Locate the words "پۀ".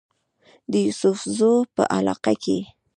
1.73-1.83